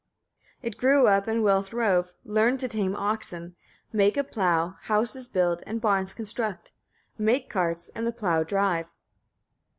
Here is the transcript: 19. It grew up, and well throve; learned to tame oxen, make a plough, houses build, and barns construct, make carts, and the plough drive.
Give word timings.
19. 0.63 0.67
It 0.71 0.77
grew 0.79 1.05
up, 1.05 1.27
and 1.27 1.43
well 1.43 1.61
throve; 1.61 2.11
learned 2.25 2.59
to 2.61 2.67
tame 2.67 2.95
oxen, 2.95 3.55
make 3.93 4.17
a 4.17 4.23
plough, 4.23 4.77
houses 4.85 5.27
build, 5.27 5.61
and 5.67 5.79
barns 5.79 6.15
construct, 6.15 6.71
make 7.19 7.51
carts, 7.51 7.91
and 7.93 8.07
the 8.07 8.11
plough 8.11 8.41
drive. 8.43 8.91